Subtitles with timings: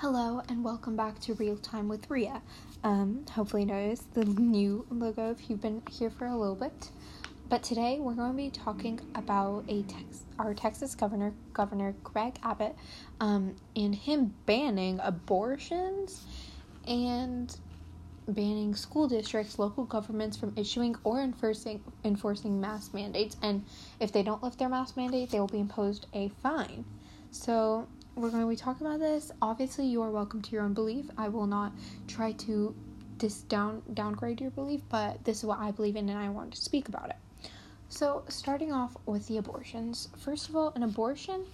[0.00, 2.40] Hello and welcome back to Real Time with Ria.
[2.82, 6.88] Um, hopefully, you noticed the new logo if you've been here for a little bit.
[7.50, 12.38] But today we're going to be talking about a Tex- our Texas governor, Governor Greg
[12.42, 12.76] Abbott,
[13.20, 16.24] um, and him banning abortions
[16.88, 17.54] and
[18.26, 23.36] banning school districts, local governments from issuing or enforcing enforcing mask mandates.
[23.42, 23.66] And
[24.00, 26.86] if they don't lift their mask mandate, they will be imposed a fine.
[27.32, 27.86] So
[28.20, 29.32] we're going to be talking about this.
[29.40, 31.06] Obviously, you are welcome to your own belief.
[31.16, 31.72] I will not
[32.06, 32.74] try to
[33.16, 36.52] dis down downgrade your belief, but this is what I believe in, and I want
[36.52, 37.16] to speak about it.
[37.88, 40.10] So, starting off with the abortions.
[40.18, 41.46] First of all, an abortion,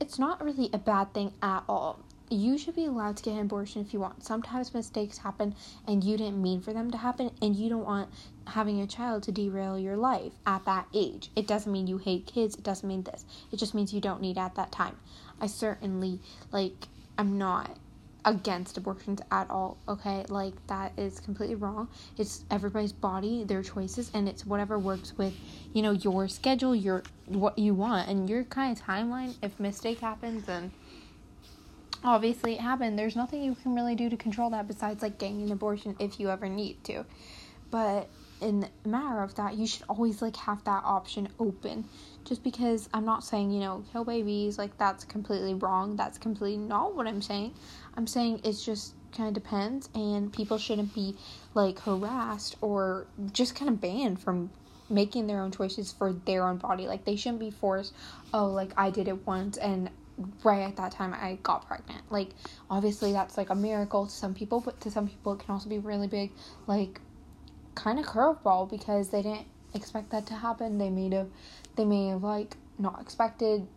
[0.00, 3.40] it's not really a bad thing at all you should be allowed to get an
[3.40, 4.24] abortion if you want.
[4.24, 5.54] Sometimes mistakes happen
[5.86, 8.10] and you didn't mean for them to happen, and you don't want
[8.48, 11.30] having a child to derail your life at that age.
[11.36, 13.24] It doesn't mean you hate kids, it doesn't mean this.
[13.52, 14.96] It just means you don't need at that time.
[15.40, 16.20] I certainly,
[16.52, 17.76] like, I'm not
[18.24, 20.24] against abortions at all, okay?
[20.28, 21.88] Like, that is completely wrong.
[22.18, 25.34] It's everybody's body, their choices, and it's whatever works with,
[25.72, 29.34] you know, your schedule, your what you want, and your kind of timeline.
[29.42, 30.72] If mistake happens, and
[32.02, 32.98] obviously it happened.
[32.98, 36.18] There's nothing you can really do to control that besides like getting an abortion if
[36.18, 37.04] you ever need to.
[37.70, 38.08] But
[38.40, 41.84] in matter of that, you should always like have that option open.
[42.24, 45.96] Just because I'm not saying, you know, kill babies, like that's completely wrong.
[45.96, 47.54] That's completely not what I'm saying.
[47.96, 51.16] I'm saying it's just kind of depends and people shouldn't be
[51.54, 54.50] like harassed or just kind of banned from
[54.88, 56.86] making their own choices for their own body.
[56.86, 57.94] Like they shouldn't be forced,
[58.34, 59.90] oh, like I did it once and
[60.44, 62.02] right at that time I got pregnant.
[62.10, 62.30] Like
[62.70, 65.68] obviously that's like a miracle to some people, but to some people it can also
[65.68, 66.32] be really big
[66.66, 67.00] like
[67.76, 70.78] kind of curveball because they didn't expect that to happen.
[70.78, 71.28] They may have
[71.76, 73.68] they may have like not expected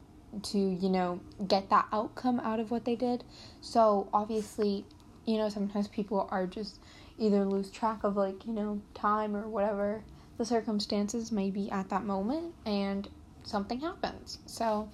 [0.43, 3.23] to, you know, get that outcome out of what they did.
[3.61, 4.85] So obviously,
[5.25, 6.79] you know, sometimes people are just
[7.17, 10.03] either lose track of like, you know, time or whatever
[10.37, 13.07] the circumstances may be at that moment and
[13.43, 14.39] something happens.
[14.45, 14.89] So,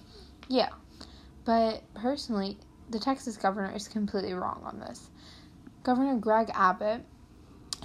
[0.47, 0.69] yeah.
[1.43, 2.57] But personally,
[2.89, 5.09] the Texas governor is completely wrong on this.
[5.83, 7.03] Governor Greg Abbott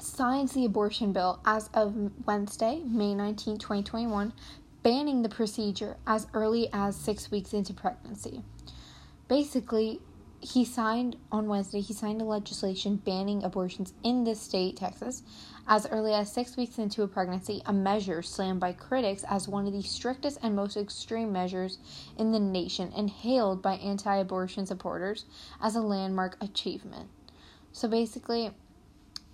[0.03, 4.33] signs the abortion bill as of Wednesday, May 19, 2021,
[4.83, 8.43] banning the procedure as early as six weeks into pregnancy.
[9.29, 10.01] Basically,
[10.41, 15.23] he signed on Wednesday, he signed a legislation banning abortions in this state, Texas,
[15.69, 19.67] as early as six weeks into a pregnancy, a measure slammed by critics as one
[19.67, 21.79] of the strictest and most extreme measures
[22.17, 25.27] in the nation and hailed by anti abortion supporters
[25.63, 27.09] as a landmark achievement.
[27.73, 28.51] So basically,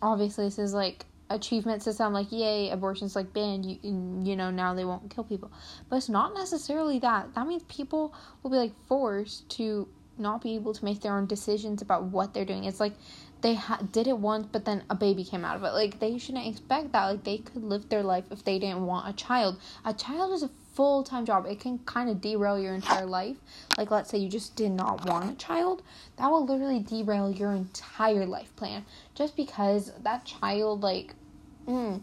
[0.02, 4.48] obviously, this is like achievements to sound like yay abortions like banned you you know
[4.48, 5.50] now they won't kill people
[5.90, 8.14] but it's not necessarily that that means people
[8.44, 12.32] will be like forced to not be able to make their own decisions about what
[12.32, 12.64] they're doing.
[12.64, 12.94] It's like
[13.42, 15.72] they ha- did it once, but then a baby came out of it.
[15.72, 17.04] Like they shouldn't expect that.
[17.06, 19.58] Like they could live their life if they didn't want a child.
[19.84, 21.47] A child is a full time job.
[21.47, 23.37] It can kind of derail your entire life.
[23.76, 25.82] Like let's say you just did not want a child,
[26.19, 28.84] that will literally derail your entire life plan.
[29.15, 31.15] Just because that child like,
[31.66, 32.00] mm,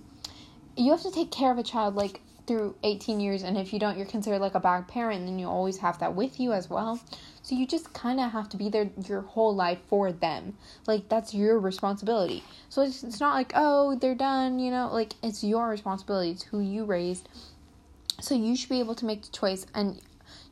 [0.76, 3.80] you have to take care of a child like through 18 years and if you
[3.80, 6.52] don't you're considered like a bad parent and then you always have that with you
[6.52, 7.00] as well.
[7.42, 10.58] So you just kind of have to be there your whole life for them.
[10.88, 12.44] Like that's your responsibility.
[12.70, 16.32] So it's, it's not like oh they're done you know like it's your responsibility.
[16.32, 17.30] It's who you raised
[18.24, 20.02] so you should be able to make the choice and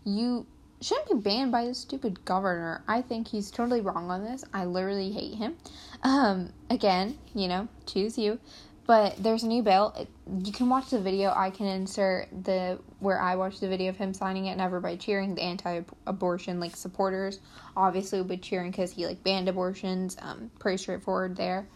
[0.04, 0.46] you
[0.82, 2.84] shouldn't be banned by this stupid governor.
[2.88, 4.44] I think he's totally wrong on this.
[4.54, 5.56] I literally hate him.
[6.04, 8.40] Um, again, you know, choose you.
[8.88, 10.08] But there's a new bill.
[10.44, 11.31] You can watch the video.
[11.34, 14.98] I can insert the where I watched the video of him signing it and everybody
[14.98, 15.36] cheering.
[15.36, 17.40] The anti-abortion like supporters
[17.78, 20.18] obviously will be cheering because he like banned abortions.
[20.22, 21.68] Um, pretty straightforward there.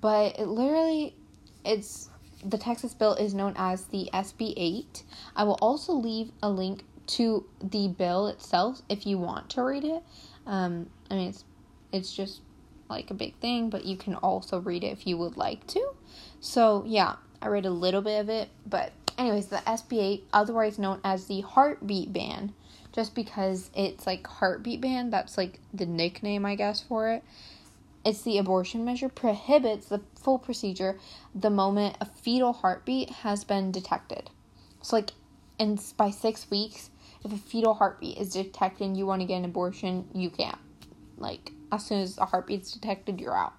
[0.00, 1.16] But it literally,
[1.64, 2.09] it's
[2.44, 5.02] the Texas bill is known as the SB 8.
[5.36, 9.84] I will also leave a link to the bill itself if you want to read
[9.84, 10.02] it.
[10.46, 11.44] Um, I mean, it's
[11.92, 12.40] it's just
[12.88, 15.92] like a big thing, but you can also read it if you would like to.
[16.40, 21.00] So, yeah, I read a little bit of it, but anyways, the SB8, otherwise known
[21.04, 22.52] as the heartbeat ban,
[22.92, 27.24] just because it's like heartbeat ban, that's like the nickname, I guess, for it.
[28.04, 30.98] It's the abortion measure prohibits the full procedure
[31.34, 34.30] the moment a fetal heartbeat has been detected.
[34.80, 35.10] So, like,
[35.58, 36.90] in by six weeks,
[37.24, 40.58] if a fetal heartbeat is detected and you want to get an abortion, you can't.
[41.18, 43.52] Like, as soon as a heartbeat's detected, you're out.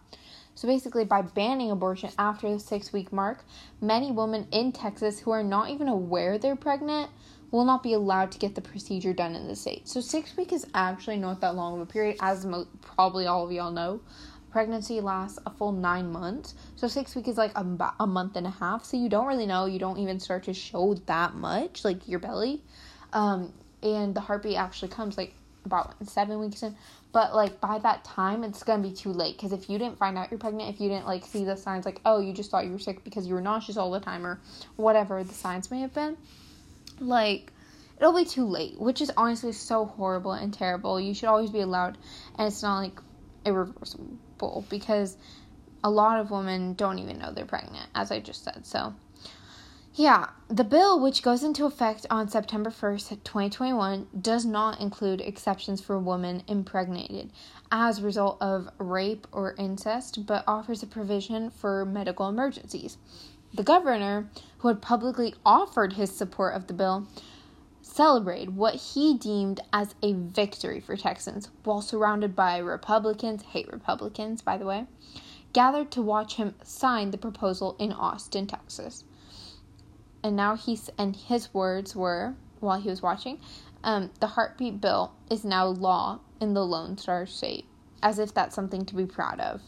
[0.56, 3.46] So basically, by banning abortion after the six week mark,
[3.80, 7.10] many women in Texas who are not even aware they're pregnant
[7.52, 9.88] will not be allowed to get the procedure done in the state.
[9.88, 13.46] So six weeks is actually not that long of a period, as mo- probably all
[13.46, 14.02] of y'all know.
[14.52, 18.46] Pregnancy lasts a full nine months, so six weeks is like a, a month and
[18.46, 18.84] a half.
[18.84, 19.66] So you don't really know.
[19.66, 22.62] You don't even start to show that much, like your belly,
[23.14, 25.34] um, and the heartbeat actually comes like
[25.66, 26.76] about seven weeks in.
[27.14, 30.18] But like by that time, it's gonna be too late because if you didn't find
[30.18, 32.66] out you're pregnant, if you didn't like see the signs, like oh you just thought
[32.66, 34.42] you were sick because you were nauseous all the time or
[34.76, 36.18] whatever the signs may have been,
[37.02, 37.52] like
[38.00, 41.00] it'll be too late, which is honestly so horrible and terrible.
[41.00, 41.98] You should always be allowed,
[42.38, 43.00] and it's not like
[43.46, 45.18] irreversible because
[45.84, 48.66] a lot of women don't even know they're pregnant, as I just said.
[48.66, 48.94] So,
[49.94, 55.82] yeah, the bill, which goes into effect on September 1st, 2021, does not include exceptions
[55.82, 57.32] for women impregnated
[57.72, 62.98] as a result of rape or incest, but offers a provision for medical emergencies.
[63.54, 67.08] The governor, who had publicly offered his support of the bill,
[67.82, 74.42] celebrated what he deemed as a victory for Texans while surrounded by Republicans, hate Republicans,
[74.42, 74.86] by the way,
[75.52, 79.04] gathered to watch him sign the proposal in Austin, Texas.
[80.24, 83.42] And now he's, and his words were, while he was watching,
[83.84, 87.66] um, the heartbeat bill is now law in the Lone Star State,
[88.02, 89.62] as if that's something to be proud of.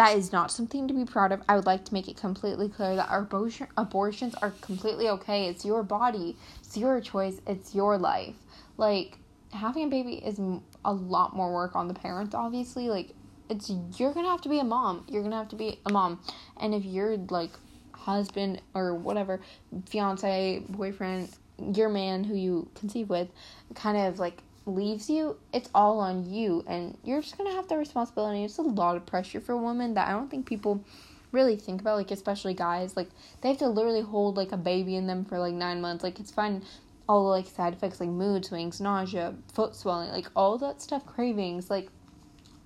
[0.00, 1.42] That is not something to be proud of.
[1.46, 5.48] I would like to make it completely clear that abortion, abortions are completely okay.
[5.48, 8.34] It's your body, it's your choice, it's your life.
[8.78, 9.18] Like,
[9.52, 10.40] having a baby is
[10.86, 12.88] a lot more work on the parents, obviously.
[12.88, 13.10] Like,
[13.50, 15.04] it's you're gonna have to be a mom.
[15.06, 16.20] You're gonna have to be a mom.
[16.58, 17.50] And if you're like
[17.92, 19.42] husband or whatever,
[19.90, 21.28] fiance, boyfriend,
[21.74, 23.28] your man who you conceive with,
[23.74, 24.42] kind of like
[24.74, 28.44] leaves you, it's all on you, and you're just gonna have the responsibility.
[28.44, 30.84] It's a lot of pressure for women that I don't think people
[31.32, 32.96] really think about, like especially guys.
[32.96, 33.08] Like
[33.40, 36.02] they have to literally hold like a baby in them for like nine months.
[36.02, 36.62] Like it's fine.
[37.08, 41.04] All the like side effects like mood swings, nausea, foot swelling, like all that stuff,
[41.06, 41.88] cravings, like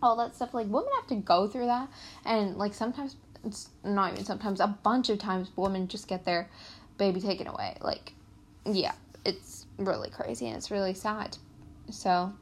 [0.03, 0.53] all that stuff.
[0.55, 1.89] Like women have to go through that,
[2.25, 6.49] and like sometimes it's not even sometimes a bunch of times women just get their
[6.99, 7.77] baby taken away.
[7.81, 8.13] Like
[8.67, 8.93] yeah,
[9.25, 11.37] it's really crazy and it's really sad.
[11.91, 12.33] So,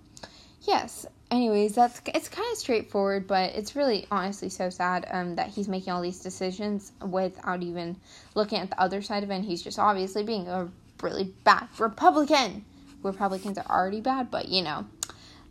[0.63, 1.07] yes.
[1.31, 5.67] Anyways, that's it's kind of straightforward, but it's really honestly so sad um, that he's
[5.67, 7.97] making all these decisions without even
[8.35, 9.35] looking at the other side of it.
[9.35, 10.69] And he's just obviously being a
[11.01, 12.65] really bad Republican.
[13.03, 14.87] Republicans are already bad, but you know,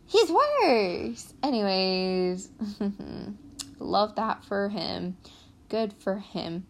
[0.06, 1.34] he's worse.
[1.42, 2.48] Anyways,
[3.78, 5.16] love that for him.
[5.68, 6.66] Good for him.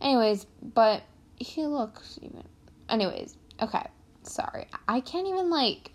[0.00, 1.02] Anyways, but
[1.36, 2.44] he looks even.
[2.88, 3.86] Anyways, okay.
[4.24, 4.66] Sorry.
[4.86, 5.91] I can't even like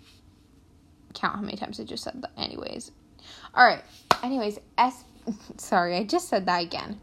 [1.18, 2.32] count how many times I just said that.
[2.38, 2.92] Anyways.
[3.56, 3.84] Alright.
[4.24, 5.04] Anyways, S.
[5.58, 7.02] Sorry, I just said that again.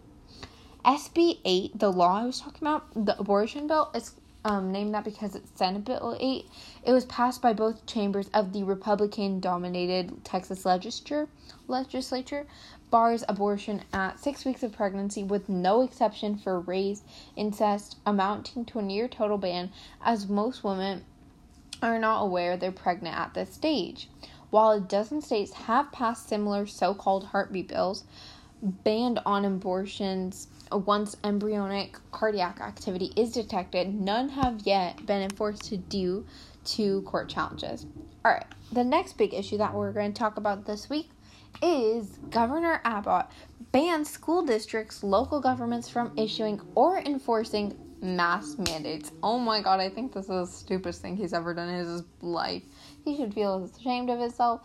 [0.84, 4.12] SB 8, the law I was talking about, the abortion bill, is
[4.44, 6.46] um, named that because it's Senate Bill 8.
[6.84, 11.28] It was passed by both chambers of the Republican dominated Texas legislature,
[11.66, 12.46] legislature,
[12.90, 16.98] bars abortion at six weeks of pregnancy with no exception for rape,
[17.34, 19.72] incest, amounting to a near total ban,
[20.04, 21.04] as most women
[21.84, 24.08] are not aware they're pregnant at this stage.
[24.50, 28.04] While a dozen states have passed similar so called heartbeat bills,
[28.62, 35.76] banned on abortions once embryonic cardiac activity is detected, none have yet been enforced to
[35.76, 36.24] due
[36.64, 37.86] to court challenges.
[38.24, 41.10] All right, the next big issue that we're going to talk about this week
[41.62, 43.26] is Governor Abbott
[43.72, 49.10] bans school districts, local governments from issuing or enforcing mask mandates.
[49.22, 52.02] Oh my god, I think this is the stupidest thing he's ever done in his
[52.20, 52.62] life.
[53.04, 54.60] He should feel ashamed of himself.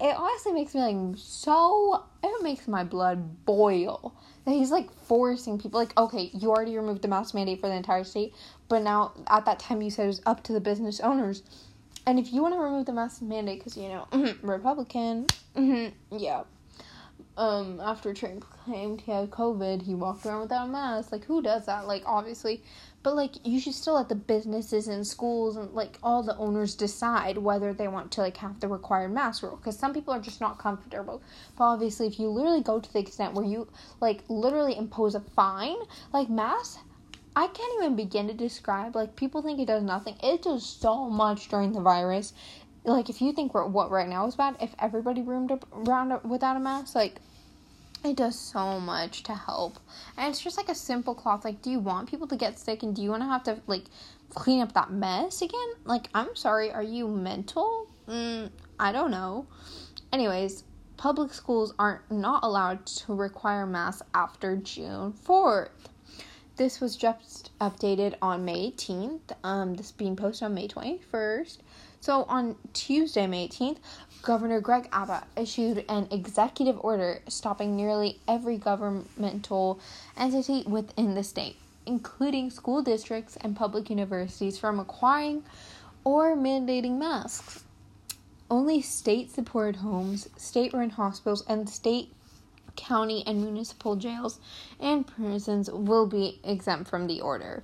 [0.00, 2.04] It honestly makes me like so.
[2.22, 4.14] It makes my blood boil
[4.44, 5.80] that he's like forcing people.
[5.80, 8.34] Like, okay, you already removed the mask mandate for the entire state,
[8.68, 11.42] but now at that time you said it was up to the business owners.
[12.06, 14.06] And if you want to remove the mask mandate, because you know,
[14.42, 15.26] Republican,
[16.10, 16.42] yeah,
[17.36, 21.12] um, after Trump claimed he had COVID, he walked around without a mask.
[21.12, 21.86] Like, who does that?
[21.86, 22.62] Like, obviously,
[23.02, 26.74] but like, you should still let the businesses and schools and like all the owners
[26.74, 29.56] decide whether they want to like have the required mask rule.
[29.56, 31.22] Because some people are just not comfortable.
[31.58, 33.68] But obviously, if you literally go to the extent where you
[34.00, 35.76] like literally impose a fine,
[36.12, 36.78] like masks.
[37.38, 38.96] I can't even begin to describe.
[38.96, 40.16] Like people think it does nothing.
[40.22, 42.32] It does so much during the virus
[42.86, 46.56] like if you think what right now is bad, if everybody roomed up around without
[46.56, 47.16] a mask, like
[48.06, 49.78] it does so much to help.
[50.16, 51.44] And it's just like a simple cloth.
[51.44, 53.60] Like, do you want people to get sick and do you want to have to
[53.66, 53.84] like
[54.30, 55.68] clean up that mess again?
[55.84, 57.88] Like, I'm sorry, are you mental?
[58.08, 59.46] Mm, I don't know.
[60.12, 60.64] Anyways,
[60.96, 65.68] public schools are not allowed to require masks after June 4th.
[66.56, 69.32] this was just updated on May 18th.
[69.44, 71.58] Um, this being posted on May 21st.
[72.00, 73.78] So on Tuesday, May 18th,
[74.26, 79.78] Governor Greg Abbott issued an executive order stopping nearly every governmental
[80.16, 81.54] entity within the state,
[81.86, 85.44] including school districts and public universities, from acquiring
[86.02, 87.62] or mandating masks.
[88.50, 92.12] Only state supported homes, state run hospitals, and state
[92.74, 94.40] county, and municipal jails
[94.80, 97.62] and prisons will be exempt from the order.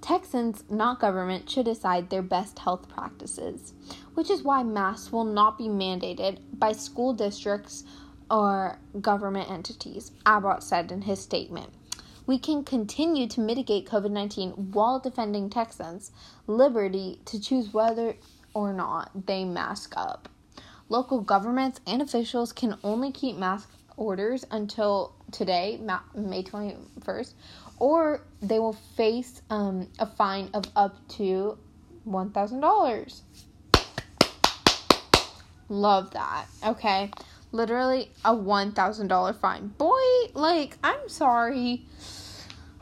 [0.00, 3.74] Texans, not government, should decide their best health practices,
[4.14, 7.84] which is why masks will not be mandated by school districts
[8.30, 11.70] or government entities, Abbott said in his statement.
[12.26, 16.12] We can continue to mitigate COVID 19 while defending Texans'
[16.46, 18.16] liberty to choose whether
[18.54, 20.28] or not they mask up.
[20.88, 25.80] Local governments and officials can only keep mask orders until today,
[26.14, 27.34] May 21st,
[27.80, 31.58] or they will face um, a fine of up to
[32.06, 33.20] $1,000.
[35.68, 36.46] Love that.
[36.64, 37.10] Okay.
[37.52, 39.68] Literally a $1,000 fine.
[39.68, 40.00] Boy,
[40.34, 41.86] like, I'm sorry.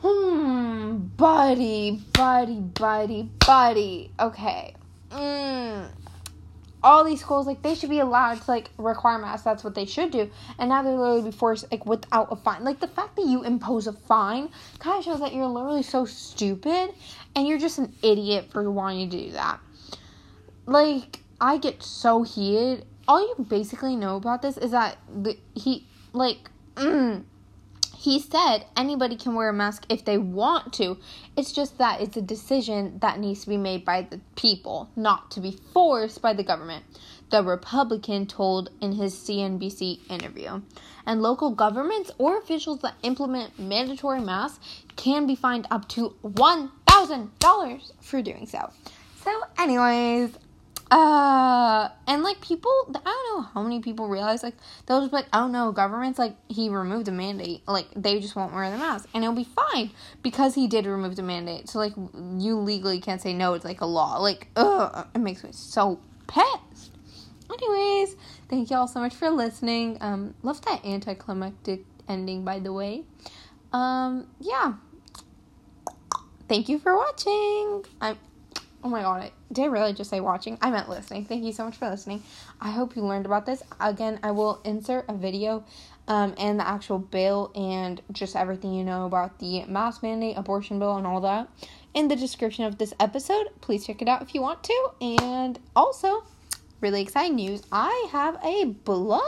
[0.01, 4.11] Hmm, buddy, buddy, buddy, buddy.
[4.19, 4.75] Okay.
[5.09, 5.89] Mm,
[6.81, 9.43] all these schools like they should be allowed to like require masks.
[9.43, 10.29] That's what they should do.
[10.57, 12.63] And now they're literally be forced like without a fine.
[12.63, 16.05] Like the fact that you impose a fine kind of shows that you're literally so
[16.05, 16.93] stupid
[17.35, 19.59] and you're just an idiot for wanting to do that.
[20.65, 22.85] Like i get so heated.
[23.07, 27.23] All you basically know about this is that the, he like mm,
[27.99, 30.97] he said anybody can wear a mask if they want to.
[31.35, 35.31] It's just that it's a decision that needs to be made by the people, not
[35.31, 36.85] to be forced by the government,
[37.29, 40.61] the Republican told in his CNBC interview.
[41.05, 47.91] And local governments or officials that implement mandatory masks can be fined up to $1,000
[47.99, 48.71] for doing so.
[49.25, 50.37] So, anyways,
[50.91, 54.55] uh, and like people, I don't know how many people realize like
[54.85, 58.35] they'll just be like, oh no, government's like he removed the mandate, like they just
[58.35, 59.91] won't wear the mask, and it'll be fine
[60.23, 61.69] because he did remove the mandate.
[61.69, 61.93] So like
[62.37, 63.53] you legally can't say no.
[63.53, 64.17] It's like a law.
[64.17, 66.91] Like ugh, it makes me so pissed.
[67.51, 68.15] Anyways,
[68.47, 69.97] thank you all so much for listening.
[70.01, 73.03] Um, love that anticlimactic ending, by the way.
[73.73, 74.73] Um, yeah.
[76.47, 77.85] Thank you for watching.
[78.01, 78.17] I'm
[78.81, 80.57] Oh my god, did I really just say watching?
[80.61, 81.25] I meant listening.
[81.25, 82.23] Thank you so much for listening.
[82.61, 83.61] I hope you learned about this.
[83.81, 85.65] Again, I will insert a video
[86.07, 90.79] um, and the actual bill and just everything you know about the mask mandate, abortion
[90.79, 91.49] bill, and all that
[91.93, 93.49] in the description of this episode.
[93.59, 94.91] Please check it out if you want to.
[95.01, 96.23] And also,
[96.79, 99.21] really exciting news I have a blog.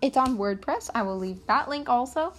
[0.00, 0.90] It's on WordPress.
[0.94, 2.34] I will leave that link also.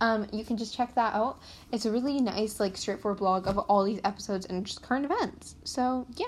[0.00, 1.40] Um, you can just check that out.
[1.72, 5.56] It's a really nice, like, straightforward blog of all these episodes and just current events.
[5.64, 6.26] So, yeah.